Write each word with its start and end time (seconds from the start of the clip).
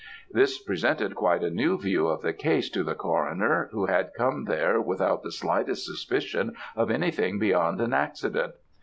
"This 0.31 0.57
presented 0.59 1.13
quite 1.13 1.43
a 1.43 1.51
new 1.51 1.77
view 1.77 2.07
of 2.07 2.23
the 2.23 2.33
case 2.33 2.71
to 2.71 2.83
the 2.83 2.95
coroner, 2.95 3.69
who 3.71 3.85
had 3.85 4.15
come 4.15 4.45
there 4.45 4.81
without 4.81 5.21
the 5.21 5.31
slightest 5.31 5.85
suspicion 5.85 6.55
of 6.75 6.89
anything 6.89 7.37
beyond 7.37 7.79
an 7.81 7.93
accident. 7.93 8.55